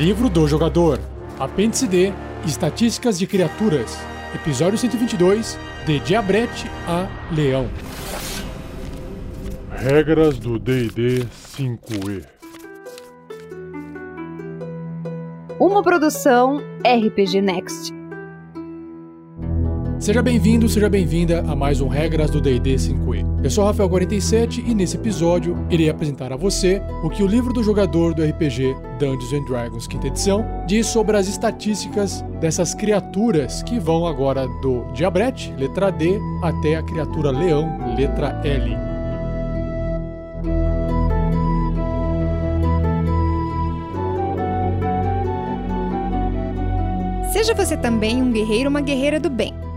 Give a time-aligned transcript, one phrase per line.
[0.00, 0.98] Livro do Jogador,
[1.38, 2.10] Apêndice D,
[2.46, 3.98] Estatísticas de Criaturas,
[4.34, 7.68] Episódio 122, De Diabrete a Leão.
[9.70, 11.26] Regras do D&D
[11.58, 12.24] 5e.
[15.60, 17.99] Uma produção RPG Next.
[20.00, 23.44] Seja bem-vindo, seja bem-vinda a mais um Regras do D&D 5e.
[23.44, 27.62] Eu sou Rafael47 e nesse episódio irei apresentar a você o que o livro do
[27.62, 33.78] jogador do RPG Dungeons and Dragons quinta edição diz sobre as estatísticas dessas criaturas que
[33.78, 38.74] vão agora do Diabrete, letra D, até a criatura Leão, letra L.
[47.34, 49.52] Seja você também um guerreiro ou uma guerreira do bem.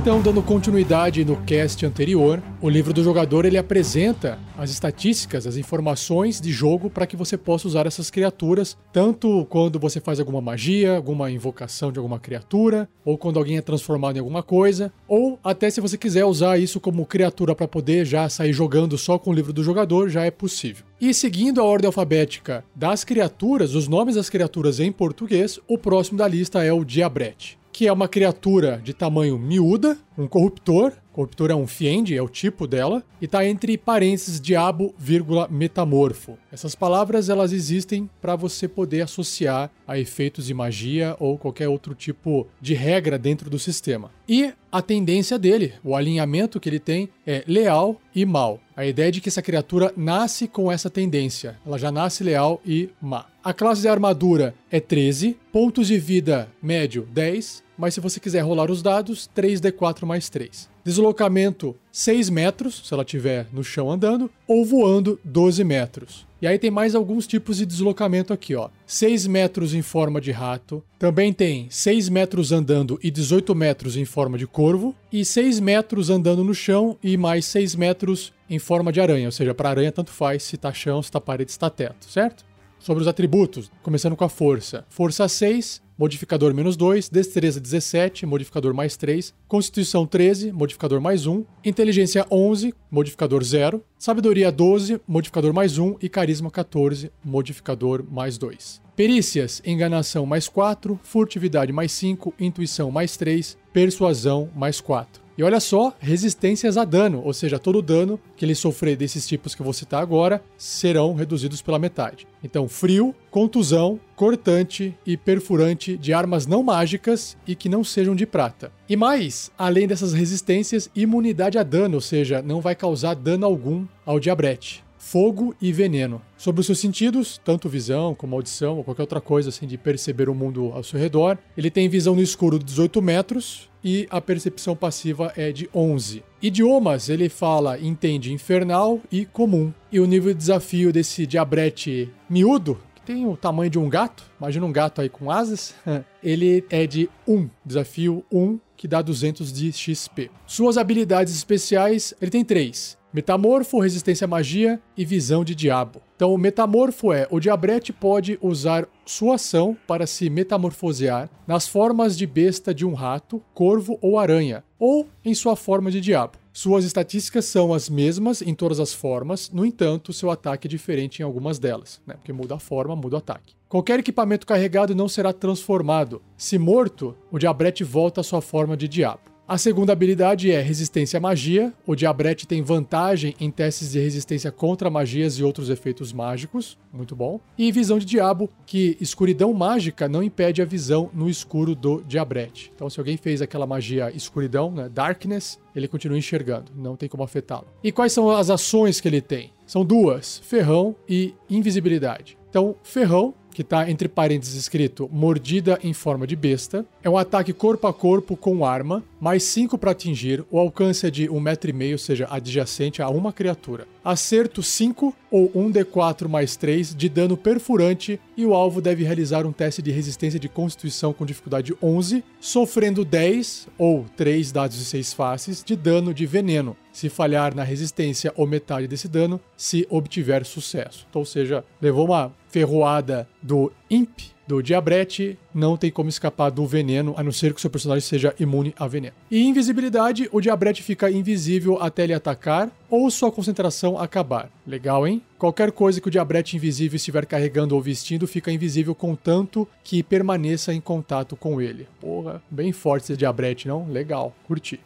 [0.00, 5.58] Então, dando continuidade no cast anterior, o livro do jogador ele apresenta as estatísticas, as
[5.58, 10.40] informações de jogo para que você possa usar essas criaturas, tanto quando você faz alguma
[10.40, 15.38] magia, alguma invocação de alguma criatura, ou quando alguém é transformado em alguma coisa, ou
[15.44, 19.30] até se você quiser usar isso como criatura para poder já sair jogando só com
[19.30, 20.82] o livro do jogador, já é possível.
[20.98, 26.16] E seguindo a ordem alfabética das criaturas, os nomes das criaturas em português, o próximo
[26.16, 30.92] da lista é o Diabrete que é uma criatura de tamanho miúda, um corruptor.
[31.12, 36.38] Corruptor é um fiend, é o tipo dela, e tá entre parênteses diabo, vírgula, metamorfo.
[36.52, 41.94] Essas palavras elas existem para você poder associar a efeitos de magia ou qualquer outro
[41.94, 44.10] tipo de regra dentro do sistema.
[44.28, 48.60] E a tendência dele, o alinhamento que ele tem é leal e mal.
[48.76, 51.58] A ideia é de que essa criatura nasce com essa tendência.
[51.66, 53.26] Ela já nasce leal e má.
[53.42, 58.40] A classe de armadura é 13, pontos de vida médio 10, mas se você quiser
[58.40, 60.68] rolar os dados, 3d4 mais 3.
[60.84, 66.26] Deslocamento 6 metros, se ela estiver no chão andando, ou voando 12 metros.
[66.42, 68.68] E aí tem mais alguns tipos de deslocamento aqui, ó.
[68.86, 74.04] 6 metros em forma de rato, também tem 6 metros andando e 18 metros em
[74.04, 78.92] forma de corvo, e 6 metros andando no chão e mais 6 metros em forma
[78.92, 81.58] de aranha, ou seja, para aranha tanto faz se tá chão, se tá parede, se
[81.58, 82.44] tá teto, certo?
[82.78, 84.86] Sobre os atributos, começando com a força.
[84.88, 91.44] Força 6, modificador menos 2, destreza 17, modificador mais 3, constituição 13, modificador mais 1,
[91.62, 98.80] inteligência 11, modificador 0, sabedoria 12, modificador mais 1 e carisma 14, modificador mais 2.
[98.96, 105.19] Perícias, enganação mais 4, furtividade mais 5, intuição mais 3, persuasão mais 4.
[105.40, 109.26] E olha só, resistências a dano, ou seja, todo o dano que ele sofrer desses
[109.26, 112.26] tipos que eu vou citar agora serão reduzidos pela metade.
[112.44, 118.26] Então, frio, contusão, cortante e perfurante de armas não mágicas e que não sejam de
[118.26, 118.70] prata.
[118.86, 123.86] E mais, além dessas resistências, imunidade a dano, ou seja, não vai causar dano algum
[124.04, 126.20] ao diabrete fogo e veneno.
[126.36, 130.28] Sobre os seus sentidos, tanto visão como audição ou qualquer outra coisa assim de perceber
[130.28, 134.20] o mundo ao seu redor, ele tem visão no escuro de 18 metros e a
[134.20, 136.22] percepção passiva é de 11.
[136.42, 139.72] Idiomas, ele fala, entende infernal e comum.
[139.90, 144.24] E o nível de desafio desse diabrete miúdo, que tem o tamanho de um gato,
[144.38, 145.74] imagina um gato aí com asas,
[146.22, 150.30] ele é de 1, desafio 1, que dá 200 de XP.
[150.46, 152.99] Suas habilidades especiais, ele tem 3.
[153.12, 156.00] Metamorfo, resistência à magia e visão de diabo.
[156.14, 162.16] Então, o metamorfo é: o diabrete pode usar sua ação para se metamorfosear nas formas
[162.16, 166.38] de besta de um rato, corvo ou aranha, ou em sua forma de diabo.
[166.52, 171.20] Suas estatísticas são as mesmas em todas as formas, no entanto, seu ataque é diferente
[171.20, 172.14] em algumas delas, né?
[172.14, 173.54] porque muda a forma, muda o ataque.
[173.68, 176.20] Qualquer equipamento carregado não será transformado.
[176.36, 179.30] Se morto, o diabrete volta à sua forma de diabo.
[179.50, 181.74] A segunda habilidade é resistência à magia.
[181.84, 186.78] O Diabrete tem vantagem em testes de resistência contra magias e outros efeitos mágicos.
[186.92, 187.40] Muito bom.
[187.58, 192.70] E visão de diabo, que escuridão mágica não impede a visão no escuro do Diabrete.
[192.72, 197.24] Então, se alguém fez aquela magia escuridão, né, darkness, ele continua enxergando, não tem como
[197.24, 197.66] afetá-lo.
[197.82, 199.52] E quais são as ações que ele tem?
[199.66, 202.38] São duas: ferrão e invisibilidade.
[202.48, 206.84] Então, ferrão que está entre parênteses escrito mordida em forma de besta.
[207.02, 210.44] É um ataque corpo a corpo com arma, mais 5 para atingir.
[210.50, 213.86] O alcance é de 1,5 um ou seja, adjacente a uma criatura.
[214.04, 219.52] Acerto 5 ou 1d4 mais 3 de dano perfurante e o alvo deve realizar um
[219.52, 225.12] teste de resistência de constituição com dificuldade 11, sofrendo 10 ou 3 dados de 6
[225.12, 230.44] faces de dano de veneno, se falhar na resistência ou metade desse dano, se obtiver
[230.44, 231.06] sucesso.
[231.08, 234.18] Então, ou seja, levou uma ferroada do Imp
[234.50, 238.34] do Diabrete, não tem como escapar do veneno, a não ser que seu personagem seja
[238.38, 239.14] imune a veneno.
[239.30, 244.50] E invisibilidade, o Diabrete fica invisível até ele atacar ou sua concentração acabar.
[244.66, 245.22] Legal, hein?
[245.38, 250.74] Qualquer coisa que o Diabrete invisível estiver carregando ou vestindo fica invisível contanto que permaneça
[250.74, 251.86] em contato com ele.
[252.00, 253.88] Porra, bem forte esse Diabrete, não?
[253.88, 254.80] Legal, curti.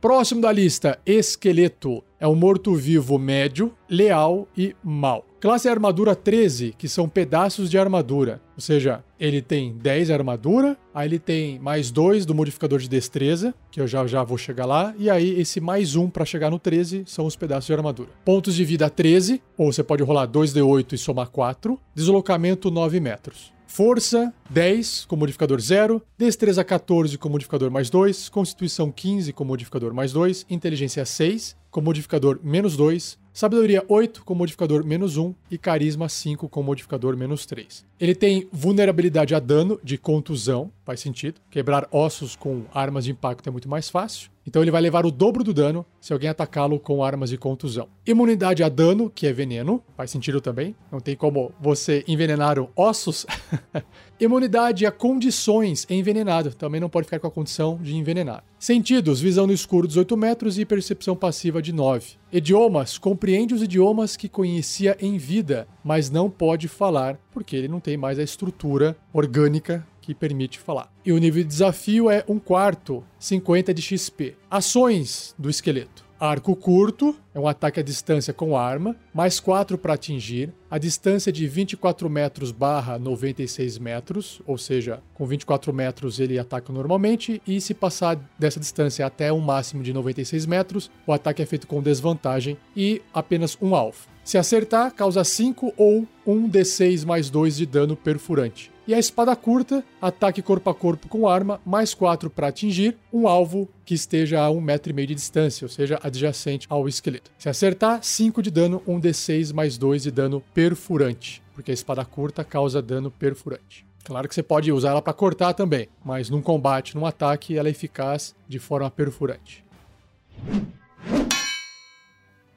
[0.00, 2.04] Próximo da lista, Esqueleto.
[2.20, 5.24] É um morto-vivo médio, leal e mau.
[5.40, 8.42] Classe armadura 13, que são pedaços de armadura.
[8.54, 13.54] Ou seja, ele tem 10 armadura, aí ele tem mais 2 do modificador de destreza,
[13.70, 16.58] que eu já já vou chegar lá, e aí esse mais 1 para chegar no
[16.58, 18.10] 13 são os pedaços de armadura.
[18.22, 21.80] Pontos de vida 13, ou você pode rolar 2d8 e somar 4.
[21.94, 23.50] Deslocamento 9 metros.
[23.66, 29.94] Força 10 com modificador 0, Destreza 14 com modificador mais 2, Constituição 15 com modificador
[29.94, 35.56] mais 2, Inteligência 6 com modificador menos 2, Sabedoria 8 com modificador menos 1 e
[35.56, 37.86] Carisma 5 com modificador menos 3.
[37.98, 41.40] Ele tem vulnerabilidade a dano de contusão, faz sentido.
[41.48, 44.28] Quebrar ossos com armas de impacto é muito mais fácil.
[44.44, 47.86] Então ele vai levar o dobro do dano se alguém atacá-lo com armas de contusão.
[48.04, 50.74] Imunidade a dano, que é veneno, faz sentido também.
[50.90, 53.24] Não tem como você envenenar ossos.
[54.18, 58.42] Imunidade a condições envenenado, também não pode ficar com a condição de envenenar.
[58.58, 62.14] Sentidos, visão no escuro 18 metros e percepção passiva de 9.
[62.32, 67.80] Idiomas, compreende os idiomas que conhecia em vida, mas não pode falar, porque ele não
[67.80, 70.92] tem mais a estrutura orgânica que permite falar.
[71.04, 74.36] E o nível de desafio é um quarto, 50 de XP.
[74.50, 76.10] Ações do esqueleto.
[76.20, 80.52] Arco curto, é um ataque à distância com arma, mais 4 para atingir.
[80.70, 86.70] A distância de 24 metros barra 96 metros, ou seja, com 24 metros ele ataca
[86.74, 91.46] normalmente, e se passar dessa distância até um máximo de 96 metros, o ataque é
[91.46, 94.06] feito com desvantagem e apenas um alvo.
[94.30, 98.70] Se acertar, causa 5 ou 1 d6 mais 2 de dano perfurante.
[98.86, 103.26] E a espada curta, ataque corpo a corpo com arma, mais 4 para atingir um
[103.26, 107.28] alvo que esteja a 1,5 metro e meio de distância, ou seja, adjacente ao esqueleto.
[107.36, 112.04] Se acertar, 5 de dano, 1 d6 mais 2 de dano perfurante, porque a espada
[112.04, 113.84] curta causa dano perfurante.
[114.04, 117.66] Claro que você pode usar ela para cortar também, mas num combate, num ataque, ela
[117.66, 119.64] é eficaz de forma perfurante.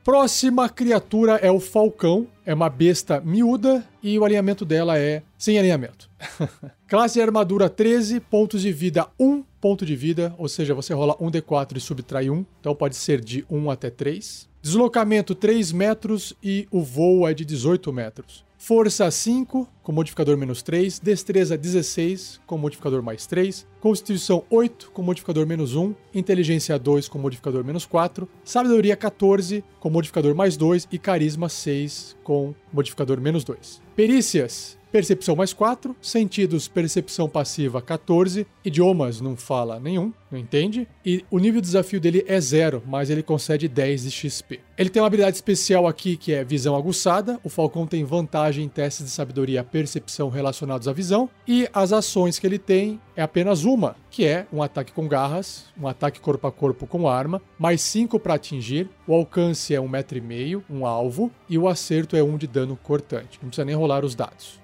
[0.04, 2.28] Próxima criatura é o Falcão.
[2.46, 6.10] É uma besta miúda e o alinhamento dela é sem alinhamento.
[6.88, 11.78] Classe armadura 13, pontos de vida 1 ponto de vida, ou seja, você rola 1d4
[11.78, 14.50] e subtrai 1, então pode ser de 1 até 3.
[14.62, 18.44] Deslocamento 3 metros e o voo é de 18 metros.
[18.66, 20.98] Força 5, com modificador menos 3.
[20.98, 23.68] Destreza 16, com modificador mais 3.
[23.82, 25.94] Constituição 8, com modificador menos 1.
[26.14, 28.26] Inteligência 2, com modificador menos 4.
[28.42, 30.88] Sabedoria 14, com modificador mais 2.
[30.90, 33.82] E Carisma 6, com modificador menos 2.
[33.98, 40.88] Perícias Percepção mais 4, sentidos, percepção passiva 14, idiomas não fala nenhum, não entende?
[41.04, 44.60] E o nível de desafio dele é zero, mas ele concede 10 de XP.
[44.78, 47.40] Ele tem uma habilidade especial aqui que é visão aguçada.
[47.44, 51.28] O Falcão tem vantagem em testes de sabedoria percepção relacionados à visão.
[51.48, 55.66] E as ações que ele tem é apenas uma, que é um ataque com garras,
[55.76, 58.88] um ataque corpo a corpo com arma, mais 5 para atingir.
[59.08, 62.32] O alcance é 1,5 um metro, e meio, um alvo, e o acerto é 1
[62.32, 63.40] um de dano cortante.
[63.42, 64.62] Não precisa nem rolar os dados.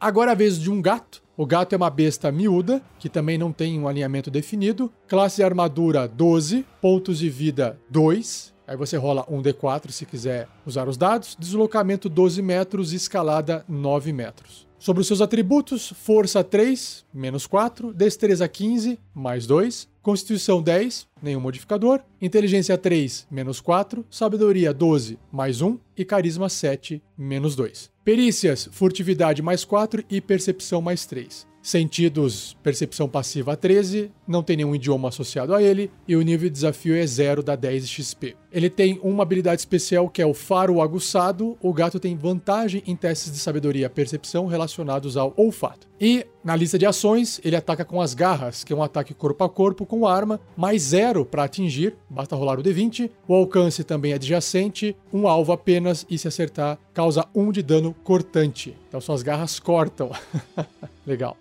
[0.00, 1.22] Agora é a vez de um gato.
[1.36, 4.92] O gato é uma besta miúda, que também não tem um alinhamento definido.
[5.08, 8.52] Classe de armadura 12, pontos de vida 2.
[8.66, 11.36] Aí você rola um D4 se quiser usar os dados.
[11.38, 14.66] Deslocamento 12 metros escalada 9 metros.
[14.78, 21.40] Sobre os seus atributos, força 3, menos 4, destreza 15, mais 2, constituição 10, nenhum
[21.40, 27.90] modificador, inteligência 3, menos 4, sabedoria 12, mais 1 e carisma 7, menos 2.
[28.04, 31.53] Perícias, furtividade mais 4 e percepção mais 3.
[31.64, 36.52] Sentidos, percepção passiva 13, não tem nenhum idioma associado a ele, e o nível de
[36.52, 38.36] desafio é 0 da 10 XP.
[38.52, 41.56] Ele tem uma habilidade especial que é o faro aguçado.
[41.62, 45.88] O gato tem vantagem em testes de sabedoria e percepção relacionados ao olfato.
[45.98, 49.42] E na lista de ações, ele ataca com as garras, que é um ataque corpo
[49.42, 53.10] a corpo com arma, mais 0 para atingir, basta rolar o D20.
[53.26, 57.62] O alcance também é adjacente, um alvo apenas, e se acertar, causa 1 um de
[57.62, 58.76] dano cortante.
[58.86, 60.10] Então suas garras cortam.
[61.06, 61.38] Legal.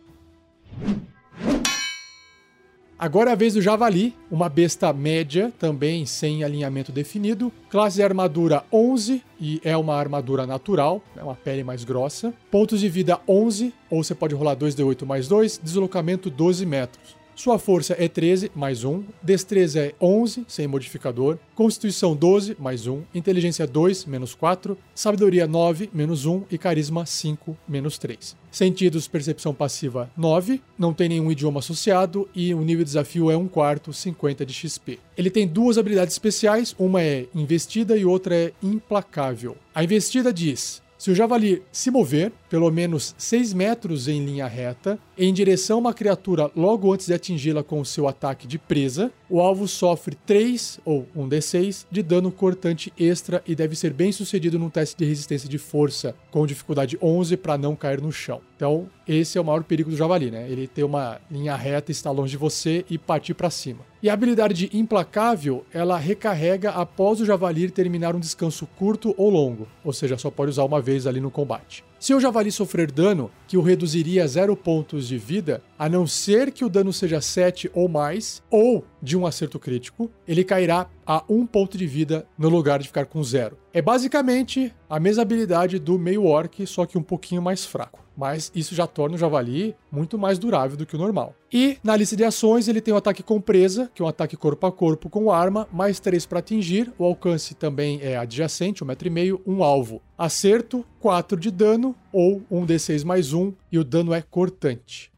[3.04, 7.52] Agora é a vez do javali, uma besta média, também sem alinhamento definido.
[7.70, 12.34] Classe de armadura 11 e é uma armadura natural, é uma pele mais grossa.
[12.50, 17.23] Pontos de vida 11, ou você pode rolar 2d8 mais 2, deslocamento 12 metros.
[17.36, 19.04] Sua força é 13, mais 1.
[19.22, 21.38] Destreza é 11, sem modificador.
[21.56, 23.02] Constituição 12, mais 1.
[23.14, 24.78] Inteligência 2, menos 4.
[24.94, 26.44] Sabedoria 9, menos 1.
[26.52, 28.36] E carisma 5, menos 3.
[28.52, 30.62] Sentidos, percepção passiva 9.
[30.78, 32.30] Não tem nenhum idioma associado.
[32.36, 35.00] E o nível de desafio é 1 quarto, 50 de XP.
[35.18, 36.76] Ele tem duas habilidades especiais.
[36.78, 39.58] Uma é investida e outra é implacável.
[39.74, 45.00] A investida diz: se o javali se mover pelo menos 6 metros em linha reta
[45.18, 49.12] em direção a uma criatura logo antes de atingi-la com o seu ataque de presa,
[49.28, 54.12] o alvo sofre 3 ou 1 d6 de dano cortante extra e deve ser bem
[54.12, 58.40] sucedido num teste de resistência de força com dificuldade 11 para não cair no chão.
[58.56, 60.48] Então, esse é o maior perigo do javali, né?
[60.48, 63.80] Ele ter uma linha reta, estar longe de você e partir para cima.
[64.02, 69.30] E a habilidade de implacável, ela recarrega após o javali terminar um descanso curto ou
[69.30, 71.84] longo, ou seja, só pode usar uma vez ali no combate.
[72.04, 76.06] Se o javali sofrer dano, que o reduziria a 0 pontos de vida, a não
[76.06, 80.90] ser que o dano seja 7 ou mais, ou de um acerto crítico, ele cairá
[81.08, 83.58] a 1 ponto de vida no lugar de ficar com 0.
[83.72, 88.52] É basicamente a mesma habilidade do meio orc, só que um pouquinho mais fraco mas
[88.54, 91.36] isso já torna o javali muito mais durável do que o normal.
[91.52, 94.36] E na lista de ações ele tem o ataque com presa, que é um ataque
[94.36, 99.40] corpo a corpo com arma, mais 3 para atingir, o alcance também é adjacente, 1,5m,
[99.46, 100.02] um, um alvo.
[100.18, 105.12] Acerto, 4 de dano, ou 1 d6 mais 1, e o dano é cortante.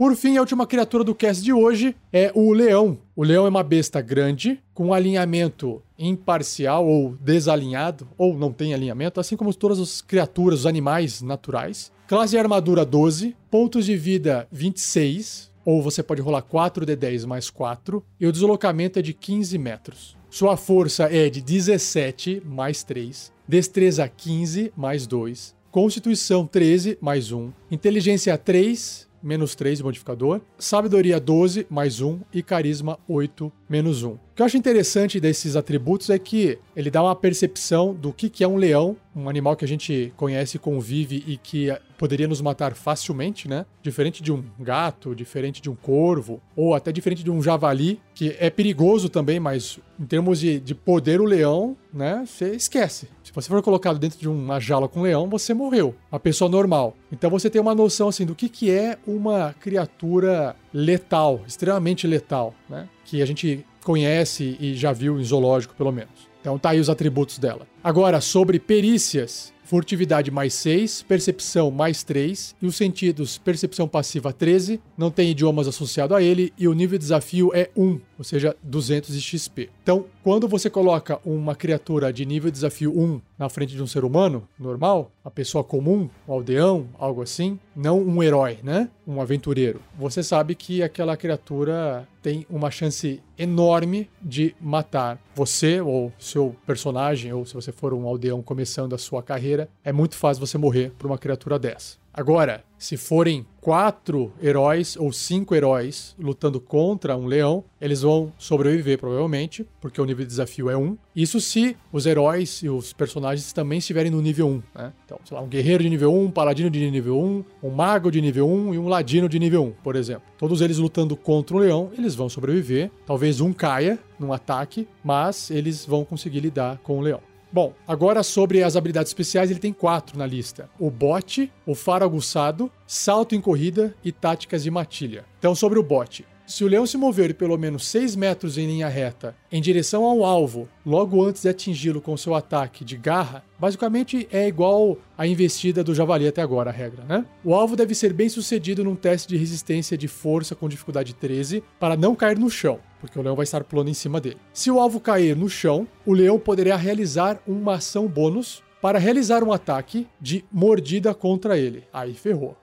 [0.00, 2.98] Por fim, a última criatura do cast de hoje é o leão.
[3.14, 8.72] O leão é uma besta grande, com um alinhamento imparcial ou desalinhado, ou não tem
[8.74, 11.92] alinhamento, assim como todas as criaturas, os animais naturais.
[12.08, 18.02] Classe de armadura 12, pontos de vida 26, ou você pode rolar 4d10 mais 4,
[18.18, 20.16] e o deslocamento é de 15 metros.
[20.30, 27.52] Sua força é de 17 mais 3, destreza 15 mais 2, constituição 13 mais 1,
[27.70, 34.16] inteligência 3 menos 3 de modificador, sabedoria 12, mais 1 e carisma 8, menos 1.
[34.40, 38.42] Que eu acho interessante desses atributos é que ele dá uma percepção do que, que
[38.42, 42.72] é um leão, um animal que a gente conhece, convive e que poderia nos matar
[42.72, 43.66] facilmente, né?
[43.82, 48.34] Diferente de um gato, diferente de um corvo, ou até diferente de um javali, que
[48.40, 52.24] é perigoso também, mas em termos de, de poder, o leão, né?
[52.26, 53.10] Você esquece.
[53.22, 55.94] Se você for colocado dentro de uma jaula com um leão, você morreu.
[56.10, 56.96] Uma pessoa normal.
[57.12, 62.54] Então você tem uma noção assim do que, que é uma criatura letal, extremamente letal,
[62.70, 62.88] né?
[63.04, 66.30] Que a gente conhece e já viu em zoológico, pelo menos.
[66.40, 67.66] Então tá aí os atributos dela.
[67.84, 74.80] Agora, sobre perícias, furtividade mais 6, percepção mais 3 e os sentidos percepção passiva 13,
[74.96, 78.54] não tem idiomas associado a ele e o nível de desafio é 1, ou seja,
[78.62, 79.70] 200 de XP.
[79.82, 83.86] Então, quando você coloca uma criatura de nível de desafio 1 na frente de um
[83.86, 88.90] ser humano normal, uma pessoa comum, um aldeão, algo assim, não um herói, né?
[89.06, 89.80] Um aventureiro.
[89.98, 97.32] Você sabe que aquela criatura tem uma chance enorme de matar você ou seu personagem,
[97.32, 100.92] ou se você for um aldeão começando a sua carreira, é muito fácil você morrer
[100.98, 101.99] por uma criatura dessa.
[102.12, 108.98] Agora, se forem quatro heróis ou cinco heróis lutando contra um leão, eles vão sobreviver
[108.98, 110.96] provavelmente, porque o nível de desafio é um.
[111.14, 114.92] Isso se os heróis e os personagens também estiverem no nível 1, né?
[115.04, 118.10] Então, sei lá, um guerreiro de nível 1, um paladino de nível 1, um mago
[118.10, 120.22] de nível 1 e um ladino de nível 1, por exemplo.
[120.36, 122.90] Todos eles lutando contra um leão, eles vão sobreviver.
[123.06, 127.20] Talvez um caia num ataque, mas eles vão conseguir lidar com o leão.
[127.52, 132.04] Bom, agora sobre as habilidades especiais, ele tem quatro na lista: o bote, o faro
[132.04, 135.24] aguçado, salto em corrida e táticas de matilha.
[135.38, 136.24] Então, sobre o bote.
[136.50, 140.24] Se o leão se mover pelo menos 6 metros em linha reta em direção ao
[140.24, 145.84] alvo, logo antes de atingi-lo com seu ataque de garra, basicamente é igual a investida
[145.84, 147.24] do javali até agora, a regra, né?
[147.44, 151.62] O alvo deve ser bem sucedido num teste de resistência de força com dificuldade 13
[151.78, 154.38] para não cair no chão, porque o leão vai estar pulando em cima dele.
[154.52, 159.44] Se o alvo cair no chão, o leão poderá realizar uma ação bônus para realizar
[159.44, 161.84] um ataque de mordida contra ele.
[161.92, 162.56] Aí ferrou.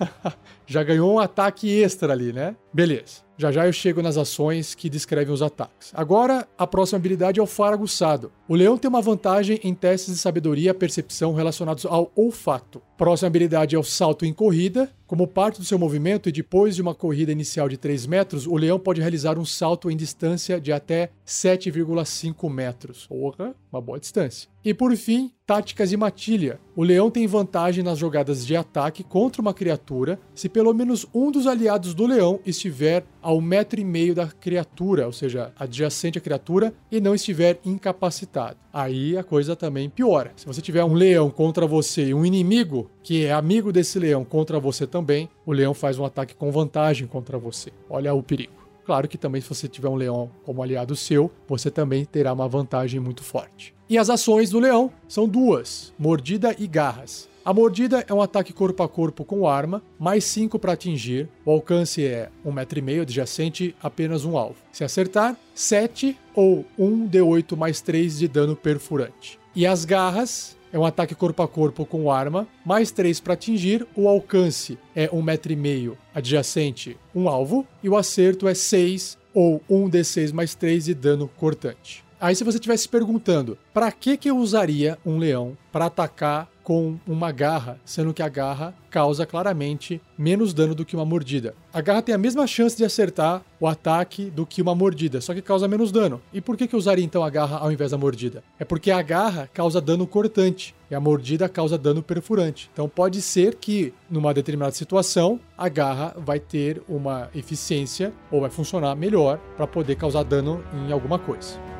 [0.66, 2.56] Já ganhou um ataque extra ali, né?
[2.74, 3.27] Beleza.
[3.40, 5.92] Já já eu chego nas ações que descrevem os ataques.
[5.94, 8.32] Agora, a próxima habilidade é o faro aguçado.
[8.48, 12.82] O leão tem uma vantagem em testes de sabedoria e percepção relacionados ao olfato.
[12.98, 14.90] Próxima habilidade é o salto em corrida.
[15.06, 18.56] Como parte do seu movimento e depois de uma corrida inicial de 3 metros, o
[18.56, 23.06] leão pode realizar um salto em distância de até 7,5 metros.
[23.06, 24.50] Porra, uma boa distância.
[24.64, 26.58] E por fim, táticas de matilha.
[26.74, 31.30] O leão tem vantagem nas jogadas de ataque contra uma criatura se pelo menos um
[31.30, 36.18] dos aliados do leão estiver a um metro e meio da criatura, ou seja, adjacente
[36.18, 38.58] à criatura, e não estiver incapacitado.
[38.78, 40.30] Aí a coisa também piora.
[40.36, 44.24] Se você tiver um leão contra você e um inimigo que é amigo desse leão
[44.24, 47.72] contra você também, o leão faz um ataque com vantagem contra você.
[47.90, 48.52] Olha o perigo.
[48.86, 52.46] Claro que também, se você tiver um leão como aliado seu, você também terá uma
[52.46, 53.74] vantagem muito forte.
[53.88, 57.27] E as ações do leão são duas: mordida e garras.
[57.48, 61.30] A mordida é um ataque corpo a corpo com arma, mais 5 para atingir.
[61.46, 64.58] O alcance é 1,5 m adjacente, apenas um alvo.
[64.70, 69.40] Se acertar, 7 ou 1 D8 mais 3 de dano perfurante.
[69.56, 73.86] E as garras é um ataque corpo a corpo com arma, mais 3 para atingir,
[73.96, 80.54] o alcance é 1,5m adjacente, um alvo, e o acerto é 6 ou 1d6 mais
[80.54, 82.04] 3 de dano cortante.
[82.20, 86.48] Aí se você estivesse se perguntando, para que que eu usaria um leão para atacar
[86.64, 91.54] com uma garra, sendo que a garra causa claramente menos dano do que uma mordida.
[91.72, 95.32] A garra tem a mesma chance de acertar o ataque do que uma mordida, só
[95.32, 96.20] que causa menos dano.
[96.30, 98.42] E por que, que eu usaria então a garra ao invés da mordida?
[98.58, 102.68] É porque a garra causa dano cortante e a mordida causa dano perfurante.
[102.72, 108.50] Então pode ser que numa determinada situação a garra vai ter uma eficiência ou vai
[108.50, 111.77] funcionar melhor para poder causar dano em alguma coisa.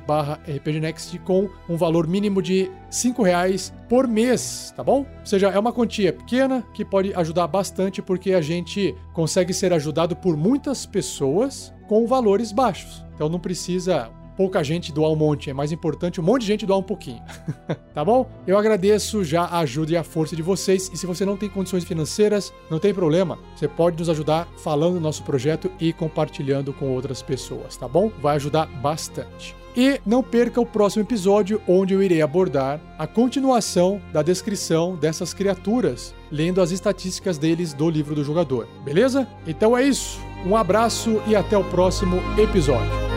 [0.57, 5.01] rpgnext com um valor mínimo de R$ reais por mês, tá bom?
[5.01, 9.73] Ou seja, é uma quantia pequena que pode ajudar bastante porque a gente consegue ser
[9.73, 13.05] ajudado por muitas pessoas com valores baixos.
[13.15, 14.11] Então não precisa
[14.43, 17.23] pouca gente doar um monte, é mais importante um monte de gente doar um pouquinho.
[17.95, 18.29] tá bom?
[18.45, 20.91] Eu agradeço já a ajuda e a força de vocês.
[20.93, 23.39] E se você não tem condições financeiras, não tem problema.
[23.55, 28.11] Você pode nos ajudar falando do nosso projeto e compartilhando com outras pessoas, tá bom?
[28.21, 29.55] Vai ajudar bastante.
[29.77, 35.33] E não perca o próximo episódio, onde eu irei abordar a continuação da descrição dessas
[35.33, 38.67] criaturas, lendo as estatísticas deles do livro do jogador.
[38.85, 39.25] Beleza?
[39.47, 40.19] Então é isso.
[40.45, 43.12] Um abraço e até o próximo episódio.